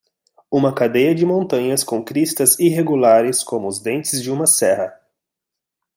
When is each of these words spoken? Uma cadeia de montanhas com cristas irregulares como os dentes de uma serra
Uma 0.49 0.73
cadeia 0.73 1.13
de 1.13 1.23
montanhas 1.27 1.83
com 1.83 2.03
cristas 2.03 2.57
irregulares 2.57 3.43
como 3.43 3.67
os 3.67 3.77
dentes 3.77 4.19
de 4.23 4.31
uma 4.31 4.47
serra 4.47 4.99